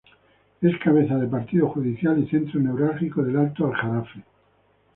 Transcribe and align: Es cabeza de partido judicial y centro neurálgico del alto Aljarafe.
Es 0.61 0.79
cabeza 0.79 1.15
de 1.19 1.27
partido 1.27 1.69
judicial 1.69 2.17
y 2.17 2.27
centro 2.27 2.59
neurálgico 2.59 3.21
del 3.21 3.37
alto 3.37 3.67
Aljarafe. 3.67 4.23